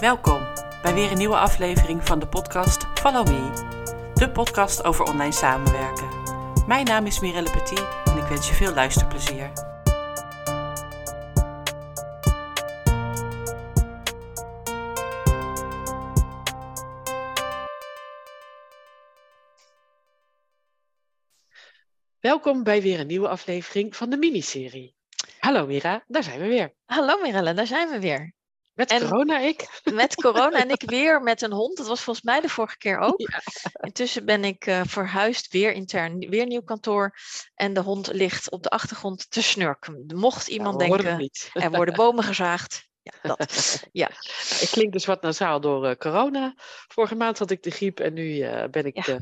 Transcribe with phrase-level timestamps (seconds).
[0.00, 0.46] Welkom
[0.82, 6.08] bij weer een nieuwe aflevering van de podcast Follow Me, de podcast over online samenwerken.
[6.66, 9.52] Mijn naam is Mirelle Petit en ik wens je veel luisterplezier.
[22.20, 24.94] Welkom bij weer een nieuwe aflevering van de miniserie.
[25.38, 26.74] Hallo Mira, daar zijn we weer.
[26.84, 28.35] Hallo Mirelle, daar zijn we weer.
[28.76, 29.80] Met En- corona ik.
[29.92, 31.76] Met corona en ik weer met een hond.
[31.76, 33.20] Dat was volgens mij de vorige keer ook.
[33.20, 33.40] Ja.
[33.80, 37.14] Intussen ben ik eh, verhuisd, weer intern, weer nieuw kantoor.
[37.54, 40.04] En de hond ligt op de achtergrond te snurken.
[40.14, 42.88] Mocht iemand denken, er worden bomen gezaagd.
[43.02, 43.82] Ja, dat.
[43.92, 44.08] Ja,
[44.60, 46.54] Ik klink dus wat nasaal door eh, corona.
[46.88, 49.06] Vorige maand had ik de griep en nu eh, ben ik.
[49.06, 49.18] Ja.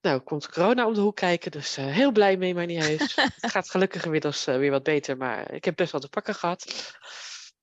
[0.00, 3.14] nou, komt corona om de hoek kijken, dus heel blij mee, maar niet heus.
[3.40, 6.92] het gaat gelukkig inmiddels weer wat beter, maar ik heb best wel te pakken gehad.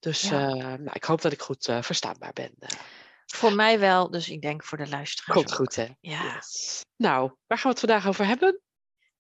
[0.01, 0.47] Dus Ja.
[0.49, 2.51] eh, nou, ik hoop dat ik goed eh, verstaanbaar ben.
[2.59, 2.69] eh.
[3.25, 4.09] voor mij wel.
[4.11, 5.55] Dus ik denk voor de luisteraars komt ook.
[5.57, 5.87] goed, hè?
[5.99, 6.33] Ja.
[6.35, 6.81] Yes.
[6.95, 8.61] Nou, waar gaan we het vandaag over hebben?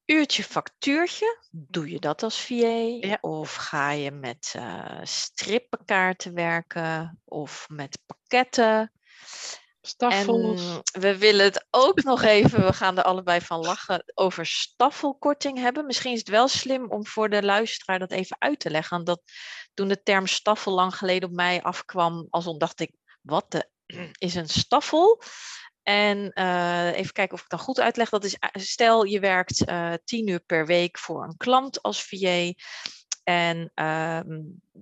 [0.05, 1.37] Uurtje factuurtje.
[1.51, 2.55] Doe je dat als VA?
[2.99, 3.17] Ja.
[3.21, 7.21] Of ga je met eh strippenkaarten werken?
[7.25, 8.91] Of met pakketten?
[9.81, 10.81] Staffels.
[10.91, 15.57] En we willen het ook nog even, we gaan er allebei van lachen, over staffelkorting
[15.57, 15.85] hebben.
[15.85, 19.03] Misschien is het wel slim om voor de luisteraar dat even uit te leggen.
[19.03, 19.21] Dat,
[19.73, 23.69] toen de term staffel lang geleden op mij afkwam, als dacht ik, wat de,
[24.17, 25.21] is een staffel?
[25.83, 28.09] En eh, even kijken of ik dan goed uitleg.
[28.09, 32.03] Dat is, eh, stel je werkt eh 10 uur per week voor een klant als
[32.03, 32.53] VA.
[33.23, 34.39] En ehm,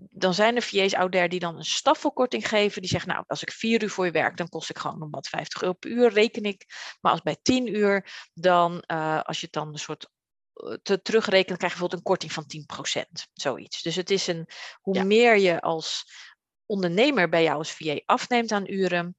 [0.10, 2.82] dan zijn er VA's out there die dan een staffelkorting geven.
[2.82, 5.08] Die zeggen, nou, als ik vier uur voor je werk, dan kost ik gewoon nog
[5.12, 6.66] wat 50 euro per uur, reken ik.
[7.02, 10.10] Maar als bij 10 uur, dan eh, als je het dan een soort
[10.54, 13.30] eh, te terugrekent, krijg je bijvoorbeeld een korting van 10%.
[13.34, 13.82] Zoiets.
[13.82, 14.50] Dus het is een,
[14.82, 15.04] hoe Ja.
[15.04, 16.06] meer je als
[16.66, 19.16] ondernemer bij jou als VA afneemt aan uren,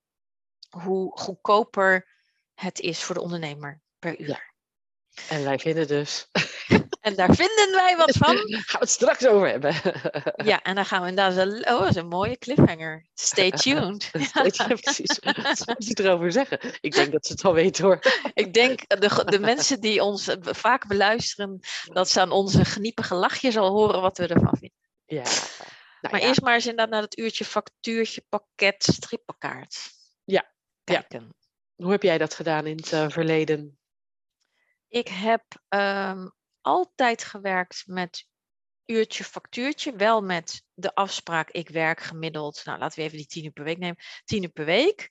[0.68, 2.08] hoe goedkoper
[2.54, 4.28] het is voor de ondernemer per uur.
[4.28, 4.48] Ja.
[5.28, 6.28] En wij vinden dus.
[7.00, 8.36] En daar vinden wij wat van.
[8.36, 9.74] Gaan we het straks over hebben.
[10.50, 11.34] Ja, en dan gaan we inderdaad.
[11.64, 13.06] zo- Oh, dat is een mooie cliffhanger.
[13.14, 14.10] Stay tuned.
[14.32, 15.18] Ja, precies.
[15.18, 16.58] Wat moet je erover zeggen?
[16.80, 17.98] Ik denk dat ze het al weten hoor.
[18.34, 23.56] Ik denk de, de mensen die ons vaak beluisteren, dat ze aan onze geniepige lachjes
[23.56, 24.78] al horen wat we ervan vinden.
[25.06, 25.22] Ja.
[25.22, 29.78] Nou maar ja, eerst maar eens inderdaad naar het uurtje factuurtje, pakket, strippenkaart.
[30.24, 30.52] Ja,
[30.84, 31.00] ja.
[31.00, 31.34] Kijken.
[31.74, 33.78] Hoe heb jij dat gedaan in het eh, verleden?
[34.88, 36.28] Ik heb ehm,
[36.62, 38.28] altijd gewerkt met
[38.86, 39.96] uurtje factuurtje.
[39.96, 43.64] Wel met de afspraak, ik werk gemiddeld, nou laten we even die tien uur per
[43.64, 45.10] week nemen, tien uur per week.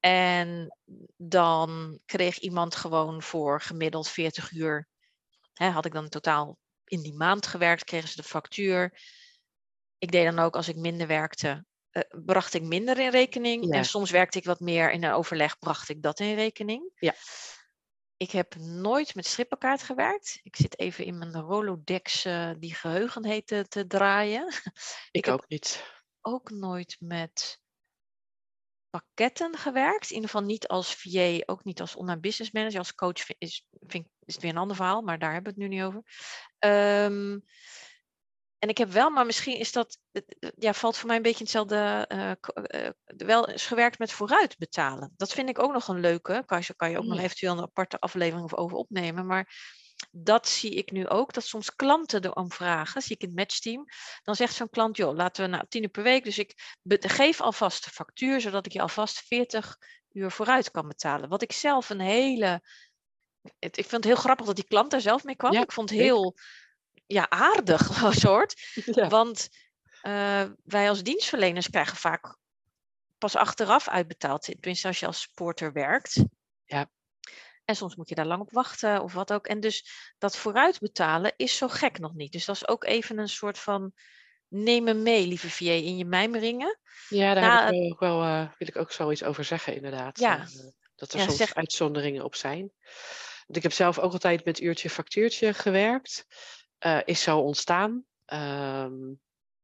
[0.00, 0.76] En
[1.16, 4.88] dan kreeg iemand gewoon voor gemiddeld 40 uur,
[5.52, 9.00] hè, had ik dan totaal in die maand gewerkt, kregen ze de factuur.
[9.98, 13.64] Ik deed dan ook als ik minder werkte, eh, bracht ik minder in rekening.
[13.64, 13.72] Ja.
[13.72, 16.90] En soms werkte ik wat meer in een overleg, bracht ik dat in rekening.
[16.94, 17.14] Ja.
[18.16, 20.40] Ik heb nooit met strippenkaart gewerkt.
[20.42, 24.52] Ik zit even in mijn Rolodex eh, die geheugen heet te, te draaien.
[25.10, 25.84] Ik, ook niet.
[26.20, 27.60] Ook nooit met
[28.90, 30.08] pakketten gewerkt.
[30.08, 32.78] In ieder geval niet als VA, ook niet als online business manager.
[32.78, 35.54] Als coach vi- is, vind, ik- is het weer een ander verhaal, maar daar hebben
[35.54, 36.02] we het nu niet over.
[36.58, 37.38] Ehm,
[38.58, 41.22] en ik heb wel, maar misschien is dat, het- het- ja, valt voor mij een
[41.22, 45.12] beetje hetzelfde, eh, eh, wel eens gewerkt met vooruit betalen.
[45.16, 46.42] Dat vind ik ook nog een leuke.
[46.46, 49.26] Kan je, kan je ook nog eventueel een aparte aflevering over opnemen.
[49.26, 49.54] Maar
[50.10, 53.84] dat zie ik nu ook, dat soms klanten erom vragen, zie ik in het matchteam.
[54.22, 57.40] Dan zegt zo'n klant, joh, laten we nou tien uur per week, dus ik geef
[57.40, 59.76] alvast de factuur, zodat ik je alvast 40
[60.12, 61.28] uur vooruit kan betalen.
[61.28, 62.60] Wat ik zelf een hele,
[63.58, 65.52] het, ik vind het heel grappig dat die klant daar zelf mee kwam.
[65.52, 66.04] Ja, ik vond het ik.
[67.06, 67.90] Ja, aardig,
[68.24, 68.54] soort.
[68.84, 69.08] Ja.
[69.08, 69.48] Want
[70.02, 72.36] eh, wij als dienstverleners krijgen vaak
[73.18, 74.42] pas achteraf uitbetaald.
[74.42, 76.24] Tenminste, als je als supporter werkt.
[76.64, 76.90] Ja.
[77.64, 79.46] En soms moet je daar lang op wachten of wat ook.
[79.46, 82.32] En dus dat vooruitbetalen is zo gek nog niet.
[82.32, 83.92] Dus dat is ook even een soort van
[84.48, 86.78] neem me mee, lieve VA, in je mijmeringen.
[87.08, 90.18] Ja, daar Nou, heb ik ook wel, eh, wil ik ook zoiets over zeggen, inderdaad.
[90.18, 90.38] Ja.
[90.38, 90.46] Eh,
[90.94, 92.72] dat er Ja, soms zeg- uitzonderingen op zijn.
[93.46, 96.26] Want ik heb zelf ook altijd met uurtje factuurtje gewerkt.
[96.86, 98.04] Eh, is zo ontstaan.
[98.24, 98.94] Ehm,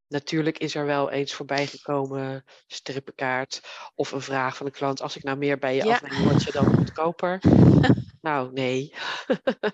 [0.09, 3.61] natuurlijk is er wel eens voorbij gekomen, strippenkaart
[3.95, 5.01] of een vraag van de klant.
[5.03, 5.95] Als ik nou meer bij je Ja.
[5.95, 7.41] afneem, word je dan goedkoper?
[8.21, 8.95] nou, nee.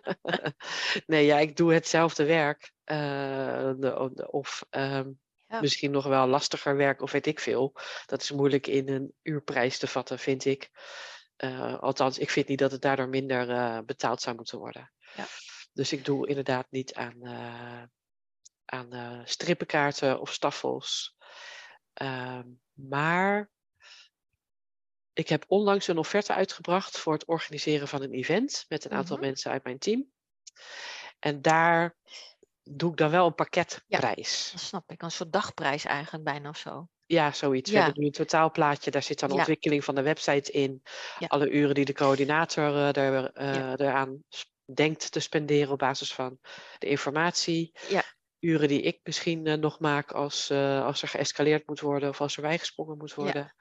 [1.07, 2.73] nee, ja, ik doe hetzelfde werk.
[2.85, 2.97] Eh,
[3.77, 5.11] de- de- of ehm,
[5.47, 5.61] Ja.
[5.61, 7.73] misschien nog wel lastiger werk of weet ik veel.
[8.07, 10.71] Dat is moeilijk in een uurprijs te vatten, vind ik.
[11.37, 14.93] Eh, althans, ik vind niet dat het daardoor minder betaald zou moeten worden.
[15.17, 15.25] Ja.
[15.79, 17.83] Dus ik doe inderdaad niet aan, eh,
[18.65, 21.17] aan eh, strippenkaarten of staffels.
[21.93, 23.51] Ehm, maar
[25.13, 29.17] ik heb onlangs een offerte uitgebracht voor het organiseren van een event met een aantal
[29.17, 29.25] Mhm.
[29.27, 30.13] mensen uit mijn team.
[31.19, 31.97] En daar
[32.63, 34.51] doe ik dan wel een pakketprijs.
[34.53, 35.03] Dat snap ik.
[35.03, 36.89] Een soort dagprijs eigenlijk bijna of zo.
[37.07, 37.71] Ja, zoiets.
[37.71, 37.83] We Ja.
[37.83, 38.91] hebben nu een totaalplaatje.
[38.91, 39.35] Daar zit dan Ja.
[39.35, 40.83] ontwikkeling van de website in.
[41.27, 43.33] Alle uren die de coördinator eh, er,
[43.81, 44.23] eraan
[44.75, 46.39] denkt te spenderen op basis van
[46.79, 47.73] de informatie.
[47.89, 48.03] Ja.
[48.39, 52.21] Uren die ik misschien eh, nog maak als, eh, als er geëscaleerd moet worden of
[52.21, 53.15] als er bijgesprongen moet Ja.
[53.17, 53.55] worden.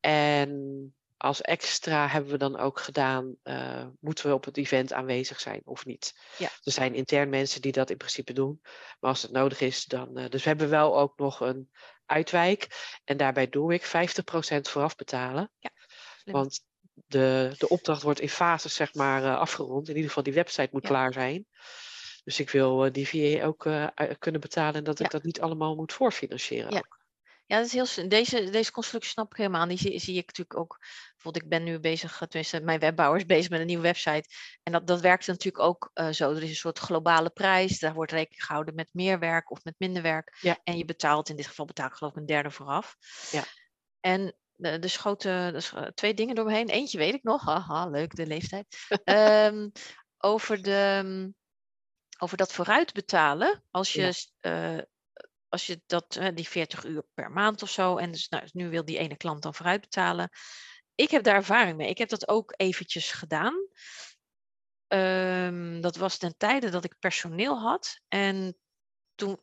[0.00, 5.40] En als extra hebben we dan ook gedaan, eh, moeten we op het event aanwezig
[5.40, 6.18] zijn of niet?
[6.38, 6.48] Ja.
[6.62, 8.58] Er zijn intern mensen die dat in principe doen.
[9.00, 10.16] Maar als het nodig is, dan.
[10.16, 11.70] eh, dus we hebben wel ook nog een
[12.06, 12.68] uitwijk.
[13.04, 15.50] En daarbij doe ik 50% vooraf betalen.
[16.16, 16.34] Slim.
[16.34, 16.60] Want
[16.94, 19.88] de, de opdracht wordt in fases zeg maar eh, afgerond.
[19.88, 20.88] In ieder geval die website moet Ja.
[20.88, 21.46] klaar zijn.
[22.24, 23.86] Dus ik wil eh, die VA ook eh,
[24.18, 26.72] kunnen betalen en dat ik dat niet allemaal moet voorfinancieren.
[26.72, 26.78] Ja.
[26.78, 27.00] ook.
[27.46, 29.68] Ja, dat is heel, deze, deze constructie snap ik helemaal.
[29.68, 30.78] Die zie, zie ik natuurlijk ook.
[31.12, 34.28] Bijvoorbeeld, ik ben nu bezig, tenminste, mijn webbouwer is bezig met een nieuwe website.
[34.62, 36.30] En dat, dat werkt natuurlijk ook zo.
[36.30, 37.78] Er is een soort globale prijs.
[37.78, 40.38] Daar wordt rekening gehouden met meer werk of met minder werk.
[40.40, 40.58] Ja.
[40.64, 42.96] En je betaalt, in dit geval betaal ik geloof ik een derde vooraf.
[43.30, 43.44] Ja.
[44.00, 46.68] En er er schoten sch- twee dingen door me heen.
[46.68, 47.44] Eentje weet ik nog.
[47.44, 48.76] Haha, leuk, de leeftijd.
[49.04, 49.68] Ehm,
[50.18, 51.32] over, de,
[52.18, 53.64] over dat vooruit betalen.
[53.70, 54.76] Als je Ja.
[54.78, 54.82] eh,
[55.48, 58.84] als je dat, die 40 uur per maand of zo, en dus, nou, nu wil
[58.84, 60.28] die ene klant dan vooruit betalen.
[60.94, 61.88] Ik heb daar ervaring mee.
[61.88, 63.54] Ik heb dat ook eventjes gedaan.
[64.86, 68.00] Ehm, dat was ten tijde dat ik personeel had.
[68.08, 68.56] En
[69.14, 69.40] toen,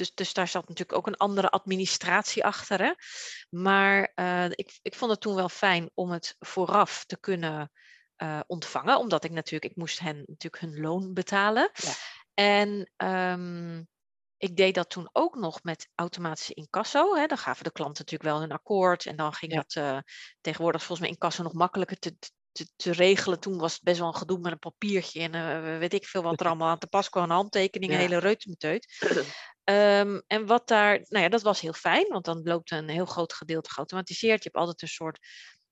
[0.00, 2.80] dus, dus daar zat natuurlijk ook een andere administratie achter.
[2.80, 2.92] Hè?
[3.50, 7.72] Maar eh, ik, ik vond het toen wel fijn om het vooraf te kunnen
[8.16, 8.98] eh, ontvangen.
[8.98, 11.70] Omdat ik natuurlijk, ik moest hen natuurlijk hun loon betalen.
[11.72, 11.92] Ja.
[12.34, 13.82] En ehm,
[14.36, 17.14] ik deed dat toen ook nog met automatische incasso.
[17.14, 17.26] Hè.
[17.26, 19.06] Dan gaven de klanten natuurlijk wel hun akkoord.
[19.06, 19.58] En dan ging Ja.
[19.58, 19.98] dat eh,
[20.40, 22.16] tegenwoordig volgens mij incasso nog makkelijker te,
[22.52, 23.40] te, te regelen.
[23.40, 25.20] Toen was het best wel een gedoe met een papiertje.
[25.20, 27.22] En eh, weet ik veel wat er allemaal aan te pas kwam.
[27.22, 28.04] Een handtekening, een Ja.
[28.04, 28.86] hele reutemeteut.
[29.64, 32.08] Ehm, en wat daar, nou ja, dat was heel fijn.
[32.08, 34.42] Want dan loopt een heel groot gedeelte geautomatiseerd.
[34.42, 35.18] Je hebt altijd een soort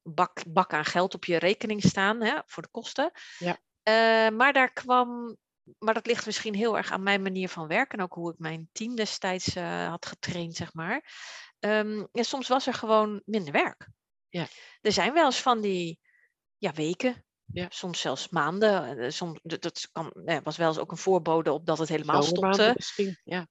[0.02, 3.10] bak, bak aan geld op je rekening staan hè, voor de kosten.
[3.38, 3.58] Ja.
[3.82, 5.36] Eh, maar daar kwam
[5.78, 8.38] maar dat ligt misschien heel erg aan mijn manier van werken en ook hoe ik
[8.38, 11.12] mijn team destijds eh, had getraind, zeg maar.
[11.58, 13.88] Ehm, ja, soms was er gewoon minder werk.
[14.28, 14.46] Ja.
[14.80, 16.00] Er zijn wel eens van die
[16.58, 17.66] ja, weken, Ja.
[17.68, 18.98] soms zelfs maanden.
[18.98, 22.22] eh, Soms, dat kan, ja, was wel eens ook een voorbode op dat het helemaal
[22.22, 22.72] stopte.
[22.76, 23.20] misschien.
[23.24, 23.46] Ja.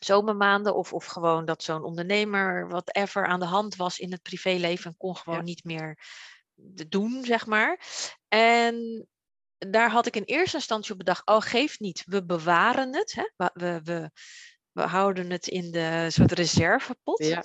[0.00, 4.90] Zomermaanden of, of gewoon dat zo'n ondernemer whatever aan de hand was in het privéleven
[4.90, 5.44] en kon gewoon Ja.
[5.44, 5.98] niet meer
[6.88, 7.80] doen, zeg maar.
[8.28, 9.06] En
[9.58, 13.12] daar had ik in eerste instantie op bedacht, oh geef niet, we bewaren het.
[13.12, 13.30] Hè?
[13.36, 14.10] We, we, we,
[14.72, 17.24] we houden het in de soort reservepot.
[17.24, 17.44] Ja.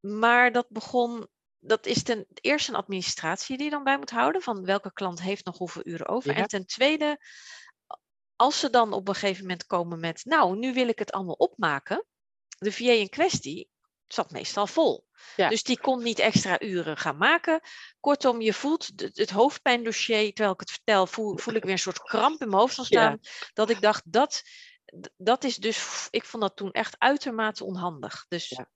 [0.00, 1.28] Maar dat begon,
[1.64, 5.20] dat is ten eerste een administratie die je dan bij moet houden, van welke klant
[5.20, 6.30] heeft nog hoeveel uren over.
[6.30, 6.36] Ja.
[6.36, 7.18] En ten tweede,
[8.36, 11.34] als ze dan op een gegeven moment komen met, nou, nu wil ik het allemaal
[11.34, 12.06] opmaken.
[12.58, 13.68] De VA in kwestie
[14.06, 15.06] zat meestal vol.
[15.36, 15.48] Ja.
[15.48, 17.60] Dus die kon niet extra uren gaan maken.
[18.00, 22.02] Kortom, je voelt het hoofdpijndossier, terwijl ik het vertel, voel, voel ik weer een soort
[22.02, 23.00] kramp in mijn hoofd gaan Ja.
[23.00, 23.18] staan.
[23.52, 24.42] Dat ik dacht, dat,
[25.16, 28.24] dat is dus, ik vond dat toen echt uitermate onhandig.
[28.28, 28.70] Dus Ja.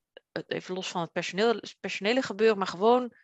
[0.46, 3.14] Even los van het personeel, personele gebeuren, maar gewoon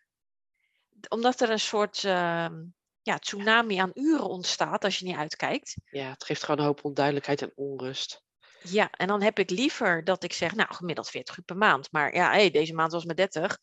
[1.08, 2.64] omdat er een soort ehm,
[3.02, 5.74] ja, tsunami aan uren ontstaat als je niet uitkijkt.
[5.90, 8.22] ja, het geeft gewoon een hoop onduidelijkheid en onrust.
[8.62, 11.92] Ja, en dan heb ik liever dat ik zeg, nou, gemiddeld 40 uur per maand.
[11.92, 13.58] Maar ja, hey, deze maand was maar 30.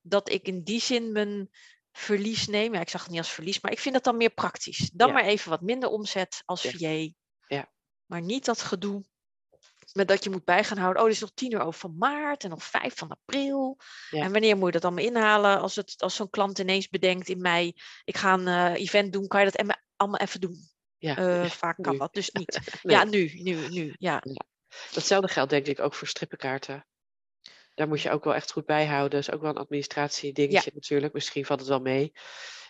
[0.00, 1.48] Dat ik in die zin mijn
[1.92, 2.74] verlies neem.
[2.74, 4.90] Ja, ik zag het niet als verlies, maar ik vind dat dan meer praktisch.
[4.90, 5.14] Dan Ja.
[5.14, 7.08] maar even wat minder omzet als Ja.
[7.46, 7.72] Ja.
[8.06, 9.04] Maar niet dat gedoe
[9.92, 11.02] met dat je moet bij gaan houden.
[11.02, 13.78] Oh, er is nog 10 uur over van maart en nog 5 van april.
[14.10, 14.22] Ja.
[14.22, 15.60] En wanneer moet je dat allemaal inhalen?
[15.60, 17.72] Als, het, als zo'n klant ineens bedenkt in mei,
[18.04, 20.68] ik ga een eh, event doen, kan je dat allemaal even doen?
[20.98, 21.98] Ja, Eh, vaak kan nu.
[21.98, 22.60] dat dus niet.
[22.82, 22.96] Nee.
[22.96, 23.94] Ja, nu, nu, nu.
[23.98, 24.22] Ja,
[24.92, 26.86] Datzelfde geldt denk ik ook voor strippenkaarten.
[27.74, 29.10] Daar moet je ook wel echt goed bij houden.
[29.10, 31.12] Dat is ook wel een administratiedingetje natuurlijk.
[31.12, 32.12] Misschien valt het wel mee.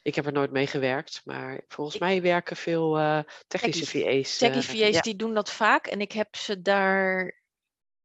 [0.03, 1.21] Ik heb er nooit mee gewerkt.
[1.25, 4.37] Maar volgens Ik- mij werken veel eh, technische VA's.
[4.39, 5.01] Techie eh, VA's ja.
[5.01, 7.41] die doen dat vaak en ik heb ze daar,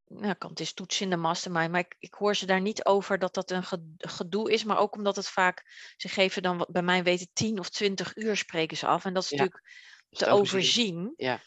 [0.06, 2.86] nou kan het is toetsen in de mastermind, maar ik, ik hoor ze daar niet
[2.86, 5.64] over dat dat een ge- gedoe is, maar ook omdat het vaak,
[5.98, 9.14] ze geven dan wat bij mij weten 10 of 20 uur spreken ze af en
[9.14, 9.64] dat is Ja, natuurlijk
[10.10, 10.96] te overzien.
[10.98, 11.14] overzien.
[11.16, 11.40] Ja.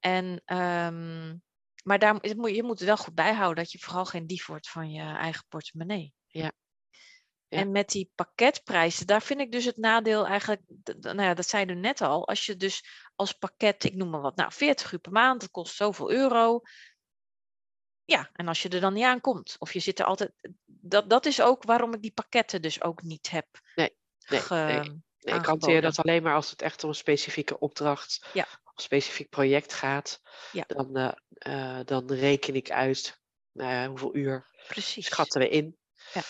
[0.00, 1.36] En, ehm,
[1.84, 4.90] maar daar, je moet het wel goed bijhouden dat je vooral geen dief wordt van
[4.90, 6.14] je eigen portemonnee.
[6.26, 6.52] Ja.
[7.48, 7.58] Ja.
[7.58, 10.62] En met die pakketprijzen, daar vind ik dus het nadeel eigenlijk,
[11.00, 14.20] nou ja, dat zei je net al, als je dus als pakket, ik noem maar
[14.20, 16.60] wat, nou 40 uur per maand, dat kost zoveel euro.
[18.04, 20.32] Ja, en als je er dan niet aankomt, of je zit er altijd,
[20.64, 23.96] dat, dat is ook waarom ik die pakketten dus ook niet heb Nee,
[24.28, 25.02] nee, ge- nee.
[25.18, 28.42] Nee, ik hanteer dat alleen maar als het echt om een specifieke opdracht Ja.
[28.42, 30.20] of een specifiek project gaat.
[30.52, 30.64] Ja.
[30.66, 33.20] Dan, eh, eh, dan reken ik uit
[33.88, 35.06] hoeveel uur Precies.
[35.06, 35.78] schatten we in.
[36.12, 36.22] Ja.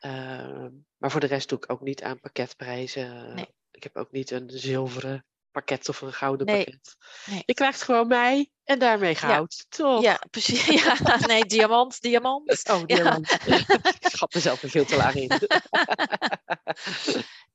[0.00, 3.34] Ehm, maar voor de rest doe ik ook niet aan pakketprijzen.
[3.34, 3.48] Nee.
[3.70, 6.96] Ik heb ook niet een zilveren pakket of een gouden Nee, pakket.
[7.26, 7.42] nee.
[7.46, 9.66] Je krijgt gewoon mij en daarmee goud.
[9.68, 10.02] Toch?
[10.02, 10.66] Ja, precies.
[10.82, 12.68] Ja, nee, diamant, diamant.
[12.70, 13.30] Oh, diamant.
[14.00, 15.30] ik schat mezelf er veel te laag in.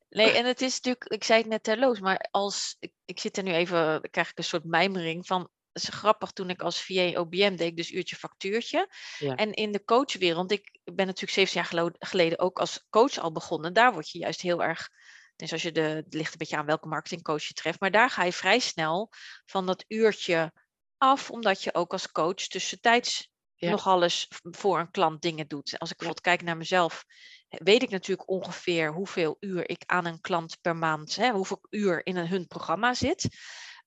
[0.10, 3.38] Nee, en het is natuurlijk, ik zei het net terloos, maar als ik, ik zit
[3.38, 5.50] er nu even, krijg ik een soort mijmering van.
[5.76, 8.90] Is grappig, toen ik als VA OBM deed dus uurtje factuurtje.
[9.18, 9.36] Ja.
[9.36, 13.74] En in de coachwereld, ik ben natuurlijk 17 jaar geleden ook als coach al begonnen.
[13.74, 14.90] Daar word je juist heel erg,
[15.36, 18.10] dus als je de, het ligt een beetje aan welke marketingcoach je treft, maar daar
[18.10, 19.10] ga je vrij snel
[19.46, 20.54] van dat uurtje
[20.98, 23.70] af, omdat je ook als coach tussentijds Ja.
[23.70, 25.80] nog alles voor een klant dingen doet.
[25.80, 27.04] Als ik bijvoorbeeld kijk naar mezelf,
[27.48, 32.06] weet ik natuurlijk ongeveer hoeveel uur ik aan een klant per maand, hè, hoeveel uur
[32.06, 33.28] in een, hun programma zit.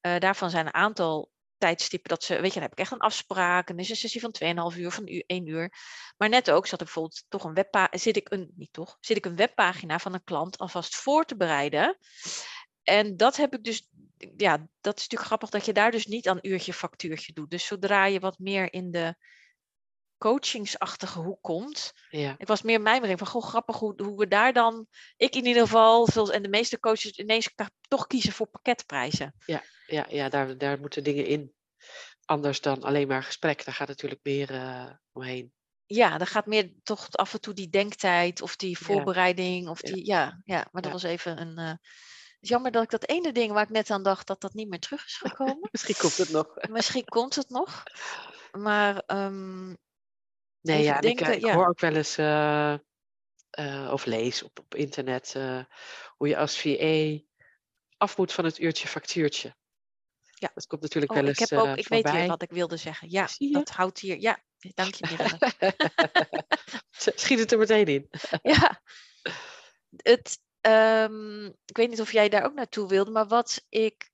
[0.00, 2.99] Eh, daarvan zijn een aantal tijdstippen dat ze, weet je, dan heb ik echt een
[2.99, 3.69] afspraak.
[3.69, 4.33] En dan is een sessie van
[4.73, 5.73] 2,5 uur, van u- 1 uur.
[6.17, 9.17] Maar net ook zat ik bijvoorbeeld toch een webpagina, zit ik een, niet toch, zit
[9.17, 11.99] ik een webpagina van een klant alvast voor te bereiden.
[12.83, 13.88] En dat heb ik dus,
[14.37, 17.50] ja, dat is natuurlijk grappig dat je daar dus niet aan uurtje factuurtje doet.
[17.50, 19.17] Dus zodra je wat meer in de
[20.18, 22.34] coachingsachtige hoek komt, Ja.
[22.38, 25.62] ik was meer mijmering van, goh, grappig hoe, hoe we daar dan, ik in ieder
[25.62, 27.50] geval, zoals, en de meeste coaches ineens
[27.88, 29.34] toch kiezen voor pakketprijzen.
[29.46, 31.52] Ja, ja daar, daar moeten dingen in.
[32.25, 33.64] Anders dan alleen maar gesprek.
[33.64, 35.52] Daar gaat natuurlijk meer eh, omheen.
[35.87, 38.84] Ja, dan gaat meer toch af en toe die denktijd of die Ja.
[38.87, 39.92] voorbereiding of Ja.
[39.92, 40.90] die, ja, ja, maar dat Ja.
[40.90, 41.78] was even een, het
[42.40, 44.68] is jammer dat ik dat ene ding waar ik net aan dacht, dat dat niet
[44.68, 45.68] meer terug is gekomen.
[45.72, 46.54] Misschien komt het nog.
[46.68, 47.82] Misschien komt het nog,
[48.52, 49.75] maar ehm,
[50.61, 51.55] Nee, ja, ik, eh, ik ja.
[51.55, 52.73] hoor ook wel eens eh,
[53.50, 55.33] eh, of lees op, op internet
[56.17, 57.19] hoe je als VA
[57.97, 59.57] af moet van het uurtje factuurtje.
[60.35, 60.50] Ja.
[60.55, 62.77] Dat komt natuurlijk oh, wel ik eens heb ook, ik weet weer wat ik wilde
[62.77, 63.11] zeggen.
[63.11, 64.43] Ja, dat houdt hier, ja,
[64.75, 65.07] dank je.
[67.17, 68.11] Schiet het er meteen in.
[68.53, 68.83] Ja,
[69.97, 74.11] het, ehm, ik weet niet of jij daar ook naartoe wilde, maar wat ik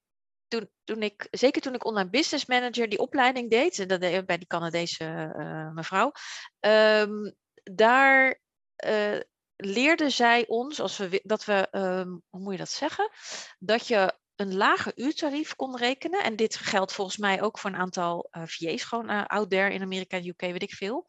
[0.49, 4.39] toen, toen ik, zeker toen ik online business manager die opleiding deed, dat deed bij
[4.39, 5.05] die Canadese
[5.37, 6.13] eh, mevrouw,
[6.61, 7.33] ehm,
[7.63, 8.41] daar
[8.77, 9.19] eh,
[9.57, 13.11] leerde zij ons, als we, dat we, ehm, hoe moet je dat zeggen,
[13.59, 16.23] dat je een lager uurtarief kon rekenen.
[16.23, 19.83] En dit geldt volgens mij ook voor een aantal eh VA's, gewoon out there in
[19.83, 21.07] Amerika, UK, weet ik veel.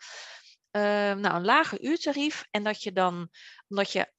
[0.71, 2.45] Ehm, nou, een lager uurtarief.
[2.51, 3.29] En dat je dan,
[3.67, 4.13] omdat je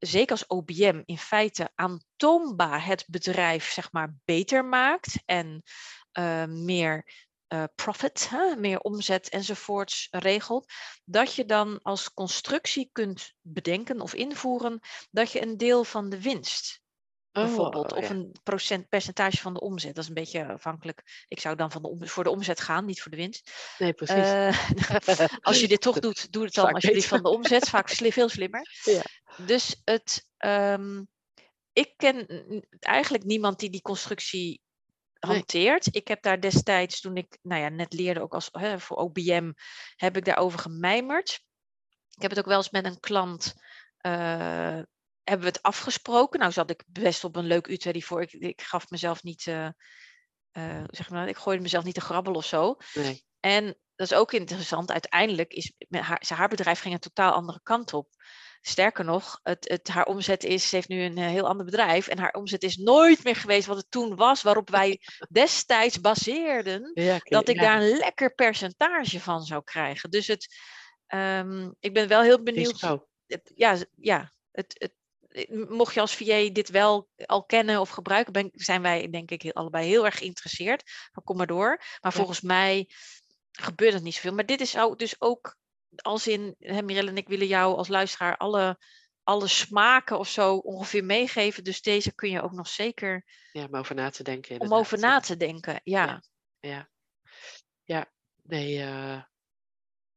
[0.00, 5.62] zeker als OBM in feite aantoonbaar het bedrijf zeg maar beter maakt en
[6.12, 7.04] eh, meer
[7.46, 10.72] eh, profit, meer omzet enzovoorts regelt,
[11.04, 14.80] dat je dan als constructie kunt bedenken of invoeren
[15.10, 16.80] dat je een deel van de winst
[17.32, 19.94] Oh, bijvoorbeeld, oh, of een procent, percentage van de omzet.
[19.94, 21.24] Dat is een beetje afhankelijk.
[21.28, 23.52] Ik zou dan van de om, voor de omzet gaan, niet voor de winst.
[23.78, 24.16] Nee, precies.
[24.16, 27.68] Eh, als je dit toch doet, doe het dan alsjeblieft van de omzet.
[27.68, 28.68] Vaak veel slimmer.
[28.82, 29.02] Ja.
[29.46, 31.02] Dus het, ehm,
[31.72, 32.26] ik ken
[32.78, 34.62] eigenlijk niemand die die constructie
[35.20, 35.36] Nee.
[35.36, 35.94] hanteert.
[35.94, 39.52] Ik heb daar destijds, toen ik nou ja, net leerde, ook als hè, voor OBM,
[39.96, 41.44] heb ik daarover gemijmerd.
[42.10, 43.54] Ik heb het ook wel eens met een klant,
[43.96, 44.80] eh,
[45.30, 46.40] hebben we het afgesproken.
[46.40, 48.22] Nou zat ik best op een leuk uurtarief voor.
[48.22, 49.66] Ik, ik gaf mezelf niet, eh,
[50.50, 52.76] eh, zeg maar, ik gooide mezelf niet te grabbel of zo.
[52.94, 53.24] Nee.
[53.40, 54.90] En dat is ook interessant.
[54.90, 58.08] Uiteindelijk is met haar, ze- haar bedrijf ging een totaal andere kant op.
[58.62, 62.08] Sterker nog, het, het, haar omzet is, ze heeft nu een eh, heel ander bedrijf.
[62.08, 66.90] En haar omzet is nooit meer geweest wat het toen was, waarop wij destijds baseerden
[66.94, 70.10] Ja, dat ik ja, daar een lekker percentage van zou krijgen.
[70.10, 70.46] Dus het,
[71.06, 72.80] ehm, ik ben wel heel benieuwd.
[73.26, 74.92] Het, ja, ja het, het,
[75.68, 79.52] mocht je als VA dit wel al kennen of gebruiken, ben, zijn wij denk ik
[79.52, 80.82] allebei heel erg geïnteresseerd.
[81.24, 81.76] Kom maar door.
[81.76, 82.10] Maar Ja.
[82.10, 82.88] volgens mij
[83.52, 84.34] gebeurt het niet zoveel.
[84.34, 85.56] Maar dit is ook, dus ook
[85.96, 88.78] als in, hè, Mirelle en ik willen jou als luisteraar alle,
[89.22, 91.64] alle smaken of zo ongeveer meegeven.
[91.64, 94.60] Dus deze kun je ook nog zeker Ja, om over na te denken.
[94.60, 95.80] om over na te denken.
[95.84, 96.22] Ja,
[96.60, 96.90] Ja.
[97.84, 98.78] Ja, nee.
[98.80, 99.22] eh,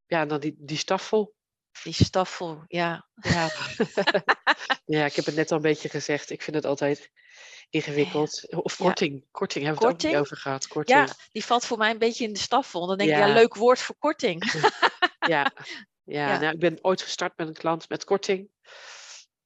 [0.06, 1.36] ja, en dan die, die staffel.
[1.84, 3.08] Die staffel, ja.
[3.22, 3.50] Ja.
[4.98, 6.30] ja, ik heb het net al een beetje gezegd.
[6.30, 7.12] Ik vind het altijd
[7.70, 8.54] ingewikkeld.
[8.54, 8.86] Of Ja.
[8.86, 9.26] korting.
[9.32, 10.14] Korting hebben we het ook Korting?
[10.14, 10.68] niet over gehad.
[10.68, 10.98] Korting.
[10.98, 12.88] Ja, die valt voor mij een beetje in de staffel.
[12.88, 13.34] Dan denk ik, Ja.
[13.34, 14.44] leuk woord voor korting.
[15.20, 15.52] Ja,
[16.04, 16.40] ja, Ja.
[16.40, 18.50] Nou, ik ben ooit gestart met een klant met korting.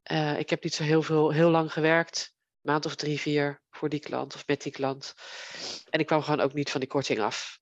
[0.03, 2.33] Eh, ik heb niet zo heel, veel, heel lang gewerkt.
[2.61, 5.13] Een maand of drie, vier voor die klant of met die klant.
[5.89, 7.59] En ik kwam gewoon ook niet van die korting af.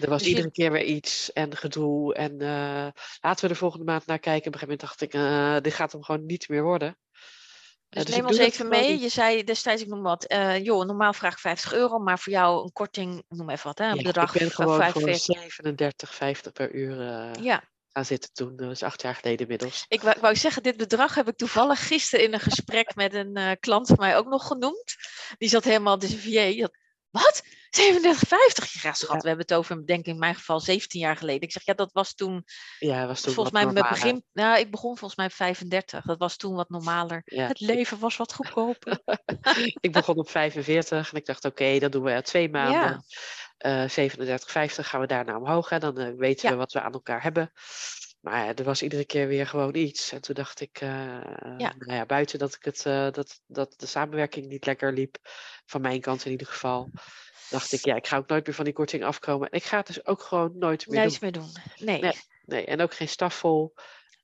[0.00, 2.14] Er was Dus je- iedere keer weer iets en gedoe.
[2.14, 2.86] En eh,
[3.20, 4.46] laten we er volgende maand naar kijken.
[4.46, 6.98] Op een gegeven moment dacht ik, eh, dit gaat hem gewoon niet meer worden.
[7.88, 8.90] Dus Eh, dus neem ons even mee.
[8.92, 9.02] niet.
[9.02, 10.24] Je zei destijds, ik noem wat,
[10.62, 13.84] joh, normaal vraag ik 50 euro, maar voor jou een korting, noem even wat, hè,
[13.88, 15.52] een Ja, bedrag ik ben van gewoon voor 45.
[16.46, 18.56] 37,50 per uur eh, Ja, gaan zitten toen.
[18.56, 19.84] Dat is acht jaar geleden inmiddels.
[19.88, 23.14] ik wou, ik wou zeggen, dit bedrag heb ik toevallig gisteren in een gesprek met
[23.14, 24.94] een klant van mij ook nog genoemd.
[25.38, 26.76] Die zat helemaal, dus VA, die had,
[27.10, 27.42] wat?
[27.70, 28.82] 37,50?
[28.82, 29.18] Ja, schat, Ja.
[29.18, 31.40] we hebben het over, denk ik in mijn geval, 17 jaar geleden.
[31.40, 32.44] Ik zeg, ja, dat was toen,
[32.78, 36.04] Ja, was toen volgens mij met begin, nou, ik begon volgens mij op 35.
[36.04, 37.22] Dat was toen wat normaler.
[37.24, 39.00] Ja, Het leven was wat goedkoper.
[39.80, 43.02] ik begon op 45 en ik dacht, oké, dan doen we twee maanden.
[43.58, 43.86] Ja.
[43.86, 45.68] eh 37,50 gaan we daarna omhoog.
[45.68, 45.78] Hè?
[45.78, 47.52] Dan eh, weten we wat we aan elkaar hebben.
[48.20, 50.12] Maar ja, er was iedere keer weer gewoon iets.
[50.12, 50.88] En toen dacht ik, eh,
[51.58, 51.74] Ja.
[51.78, 55.16] nou ja, buiten dat, ik het, eh, dat, dat de samenwerking niet lekker liep,
[55.66, 56.90] van mijn kant in ieder geval,
[57.50, 59.50] dacht ik, ja, ik ga ook nooit meer van die korting afkomen.
[59.50, 61.16] En ik ga het dus ook gewoon nooit meer doen.
[61.20, 61.52] meer doen.
[61.76, 62.00] Nee.
[62.00, 62.12] Nee.
[62.44, 63.74] Nee, en ook geen staffel.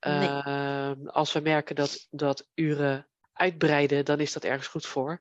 [0.00, 0.28] Nee.
[0.28, 5.20] Ehm, als we merken dat, dat uren uitbreiden, dan is dat ergens goed voor.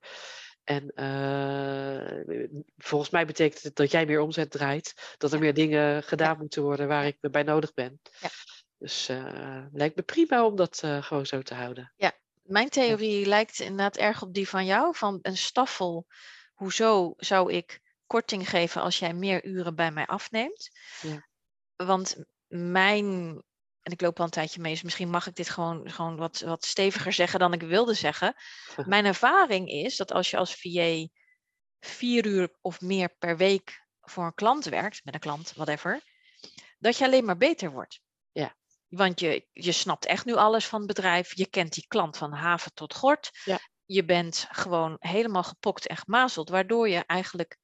[0.63, 2.35] En eh,
[2.77, 5.43] volgens mij betekent het dat jij meer omzet draait, dat er Ja.
[5.43, 7.99] meer dingen gedaan moeten worden waar ik bij nodig ben.
[8.19, 8.29] Ja.
[8.77, 11.93] Dus eh lijkt me prima om dat eh, gewoon zo te houden.
[12.45, 14.95] Mijn theorie lijkt inderdaad erg op die van jou.
[14.95, 16.07] Van een staffel.
[16.53, 20.69] Hoezo zou ik korting geven als jij meer uren bij mij afneemt?
[21.01, 21.27] Ja.
[21.75, 22.15] Want
[22.47, 23.05] mijn.
[23.81, 26.39] En ik loop al een tijdje mee, dus misschien mag ik dit gewoon, gewoon wat,
[26.39, 28.35] wat steviger zeggen dan ik wilde zeggen.
[28.85, 31.07] Mijn ervaring is dat als je als VA
[31.79, 36.01] vier uur of meer per week voor een klant werkt, met een klant, whatever,
[36.79, 38.01] dat je alleen maar beter wordt.
[38.31, 38.55] Ja.
[38.87, 41.35] Want je, je snapt echt nu alles van het bedrijf.
[41.35, 43.29] Je kent die klant van haven tot gort.
[43.43, 43.59] Ja.
[43.85, 47.57] Je bent gewoon helemaal gepokt en gemazeld, waardoor je eigenlijk,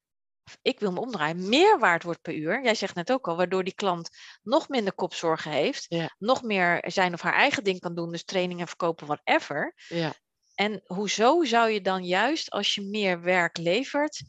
[0.61, 2.63] ik wil me omdraaien, meer waard wordt per uur.
[2.63, 4.09] Jij zegt net ook al, waardoor die klant
[4.41, 6.15] nog minder kopzorgen heeft, Ja.
[6.17, 9.73] nog meer zijn of haar eigen ding kan doen, dus trainingen verkopen, whatever.
[9.87, 10.13] Ja,
[10.55, 14.23] En hoezo zou je dan juist als je meer werk levert,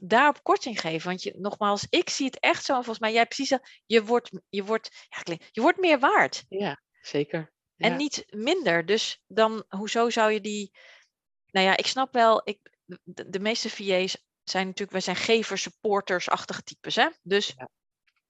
[0.00, 1.08] daarop korting geven?
[1.08, 2.72] Want je, nogmaals, ik zie het echt zo.
[2.72, 3.68] En volgens mij, jij precies dat.
[3.86, 6.44] Je wordt, je wordt, ja, je wordt meer waard.
[6.48, 7.52] ja zeker.
[7.76, 8.86] En niet minder.
[8.86, 10.78] Dus dan, hoezo zou je die.
[11.46, 12.58] Nou ja, ik snap wel, ik,
[13.02, 16.94] de, de meeste VA's zijn natuurlijk, wij zijn gevers, supporters-achtige types.
[16.94, 17.08] Hè?
[17.22, 17.68] Dus Ja.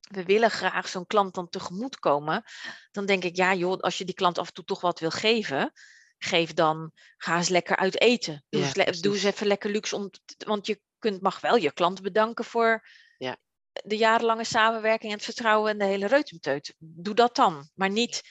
[0.00, 2.42] we willen graag zo'n klant dan tegemoet komen.
[2.90, 5.10] Dan denk ik, ja joh, als je die klant af en toe toch wat wil
[5.10, 5.72] geven,
[6.18, 8.44] geef dan, ga eens lekker uit eten.
[8.48, 12.02] Doe, Ja, eens, doe even lekker luxe, om, want je kunt, mag wel je klant
[12.02, 13.36] bedanken voor Ja.
[13.84, 16.74] de jarenlange samenwerking en het vertrouwen en de hele reutemteut.
[16.78, 18.22] Doe dat dan, maar niet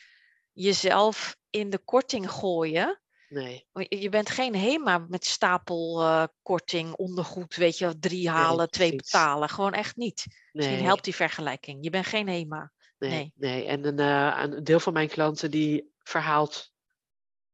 [0.53, 3.01] jezelf in de korting gooien.
[3.29, 9.49] Nee, Je bent geen HEMA met stapelkorting, ondergoed, weet je, drie halen, twee betalen.
[9.49, 10.25] Gewoon echt niet.
[10.51, 10.85] Misschien nee.
[10.85, 11.83] helpt die vergelijking.
[11.83, 12.71] Je bent geen HEMA.
[12.97, 13.31] Nee, Nee.
[13.35, 13.65] nee.
[13.65, 16.71] En een, eh, een deel van mijn klanten die verhaalt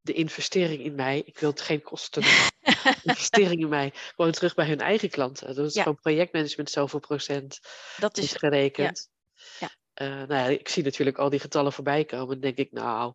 [0.05, 1.21] de investering in mij.
[1.25, 2.23] Ik wil het geen kosten
[3.03, 3.91] investering in mij.
[4.15, 5.55] Gewoon terug bij hun eigen klanten.
[5.55, 5.81] Dat is Ja.
[5.81, 7.59] gewoon projectmanagement zoveel procent
[7.97, 9.09] Dat is gerekend.
[9.59, 9.69] Ja.
[9.93, 12.27] Eh, nou ja, ik zie natuurlijk al die getallen voorbij komen.
[12.27, 13.13] Dan denk ik, nou,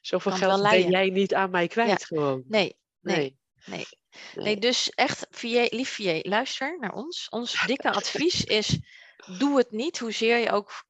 [0.00, 2.44] zoveel Kan geld ben jij niet aan mij kwijt gewoon.
[2.48, 3.36] nee, nee, nee.
[3.64, 3.86] nee.
[4.34, 7.26] Nee, dus echt, VA, lief VA, luister naar ons.
[7.28, 8.78] Ons dikke advies is,
[9.38, 10.86] doe het niet, hoezeer je ook...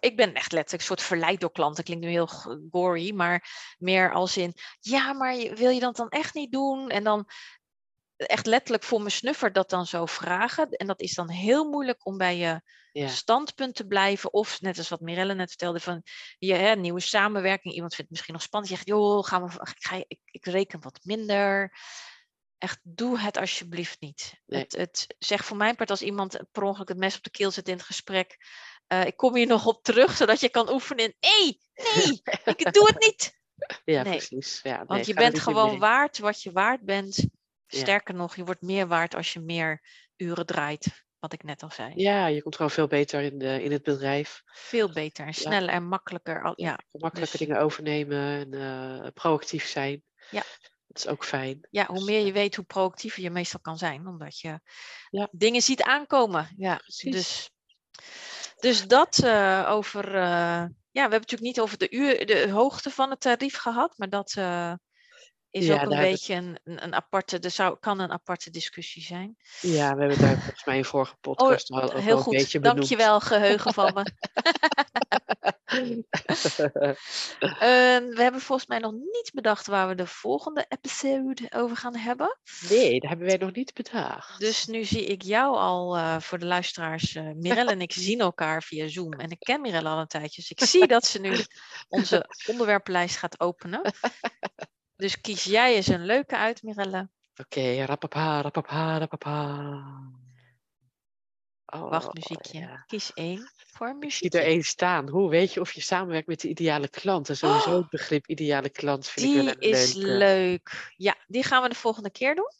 [0.00, 1.84] Ik ben echt letterlijk een soort verleid door klanten.
[1.84, 2.28] Klinkt nu heel
[2.70, 4.54] gory, maar meer als in...
[4.80, 6.88] Ja, maar wil je dat dan echt niet doen?
[6.88, 7.28] En dan
[8.16, 10.70] echt letterlijk voor mijn snuffer dat dan zo vragen.
[10.70, 12.60] En dat is dan heel moeilijk om bij je
[12.92, 13.08] Ja.
[13.08, 14.32] standpunt te blijven.
[14.32, 16.02] Of net als wat Mirelle net vertelde, van
[16.38, 17.74] je nieuwe samenwerking.
[17.74, 18.72] Iemand vindt het misschien nog spannend.
[18.72, 21.78] Je zegt, joh, gaan we, ik, ga, ik, ik reken wat minder.
[22.58, 24.42] Echt, doe het alsjeblieft niet.
[24.46, 24.60] Nee.
[24.60, 27.50] Het, het zeg voor mijn part als iemand per ongeluk het mes op de keel
[27.50, 28.36] zet in het gesprek.
[29.00, 31.60] Eh, ik kom hier nog op terug, zodat je kan oefenen in nee,
[31.94, 32.22] nee,
[32.56, 33.42] ik doe het niet.
[33.84, 34.16] Ja, Nee.
[34.16, 34.60] precies.
[34.62, 35.78] Ja, nee, Want je bent gewoon mee.
[35.78, 37.16] waard wat je waard bent.
[37.66, 37.78] Ja.
[37.78, 39.82] Sterker nog, je wordt meer waard als je meer
[40.16, 41.02] uren draait.
[41.18, 41.92] Wat ik net al zei.
[41.94, 44.42] Ja, je komt gewoon veel beter in, de, in het bedrijf.
[44.44, 45.40] Veel beter en Ja.
[45.40, 46.42] sneller en makkelijker.
[46.42, 48.18] Al, ja, Makkelijker dus- dingen overnemen
[48.52, 48.54] en
[49.04, 50.02] eh, proactief zijn.
[50.30, 50.42] Ja.
[50.86, 51.66] Dat is ook fijn.
[51.70, 54.06] ja, hoe Dus, meer je weet, hoe proactiever je meestal kan zijn.
[54.06, 54.60] Omdat je
[55.10, 55.28] Ja.
[55.30, 56.54] dingen ziet aankomen.
[56.56, 57.12] Ja, Precies.
[57.12, 57.50] dus,
[58.60, 60.14] dus dat eh, over...
[60.14, 63.94] eh, ja, we hebben natuurlijk niet over de, uur, de hoogte van het tarief gehad.
[63.98, 64.72] Maar dat eh,
[65.50, 67.38] is Ja, ook een beetje een, een, een aparte...
[67.38, 69.36] Er zou, kan een aparte discussie zijn.
[69.60, 72.22] Ja, we hebben daar volgens mij in vorige podcast al ook Oh, Heel wel een
[72.22, 72.76] goed, beetje benoemd.
[72.78, 74.02] dankjewel geheugen van me.
[78.16, 82.38] we hebben volgens mij nog niet bedacht waar we de volgende episode over gaan hebben.
[82.68, 84.40] Nee, dat hebben wij nog niet bedacht.
[84.40, 87.14] Dus nu zie ik jou al uh, voor de luisteraars.
[87.14, 89.12] Uh, Mirelle en ik zien elkaar via Zoom.
[89.12, 90.40] En ik ken Mirelle al een tijdje.
[90.40, 91.36] Dus ik zie dat ze nu
[91.88, 93.92] onze onderwerpenlijst gaat openen.
[94.96, 97.08] Dus kies jij eens een leuke uit, Mirelle.
[97.36, 100.23] Oké, okay, rapapa, rapapa, rapapa.
[101.74, 102.58] Oh, Wachtmuziekje.
[102.58, 102.84] Ja.
[102.86, 104.32] Kies één voor muziek.
[104.32, 105.08] zie er één staan.
[105.08, 107.28] Hoe weet je of je samenwerkt met de ideale klant?
[107.28, 110.18] En sowieso oh, het begrip ideale klant vind die ik wel is leuk.
[110.18, 110.92] leuk.
[110.96, 112.52] Ja, die gaan we de volgende keer doen.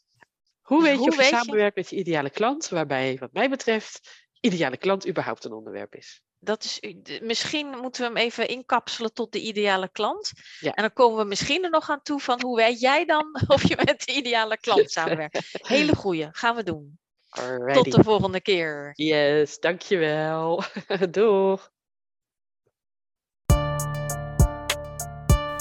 [0.61, 2.69] Hoe weet je of je samenwerkt met je ideale klant?
[2.69, 6.21] Waarbij, wat mij betreft, ideale klant überhaupt een onderwerp is.
[6.39, 6.79] Dat is,
[7.21, 10.31] misschien moeten we hem even inkapselen tot de ideale klant.
[10.59, 10.71] Ja.
[10.71, 13.67] En dan komen we misschien er nog aan toe van hoe weet jij dan of
[13.67, 15.39] je met de ideale klant samenwerkt.
[15.67, 16.99] Hele goeie, gaan we doen.
[17.41, 17.89] Alrighty.
[17.89, 18.91] Tot de volgende keer.
[18.93, 20.63] Yes, dankjewel.
[21.11, 21.69] Doeg.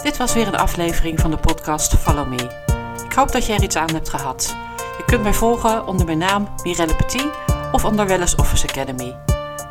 [0.02, 2.62] Dit was weer een aflevering van de podcast Follow Me.
[3.04, 4.56] Ik hoop dat jij er iets aan hebt gehad.
[4.98, 7.26] Je kunt mij volgen onder mijn naam Mirelle Petit
[7.72, 9.16] of onder Wellness Office Academy.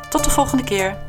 [0.08, 1.04] Tot de volgende keer.